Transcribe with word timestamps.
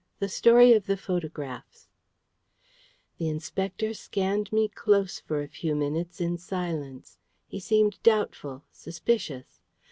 THE 0.17 0.29
STORY 0.29 0.73
OF 0.73 0.87
THE 0.87 0.97
PHOTOGRAPHS 0.97 1.87
The 3.19 3.29
Inspector 3.29 3.93
scanned 3.93 4.51
me 4.51 4.67
close 4.67 5.19
for 5.19 5.43
a 5.43 5.47
few 5.47 5.75
minutes 5.75 6.19
in 6.19 6.39
silence. 6.39 7.19
He 7.47 7.59
seemed 7.59 8.01
doubtful, 8.01 8.63
suspicious. 8.71 9.59